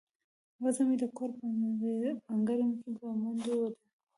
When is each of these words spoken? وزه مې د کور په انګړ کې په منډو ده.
وزه 0.63 0.83
مې 0.87 0.95
د 1.01 1.03
کور 1.17 1.29
په 1.37 1.43
انګړ 2.33 2.59
کې 2.79 2.89
په 2.99 3.07
منډو 3.21 3.55
ده. 3.73 3.79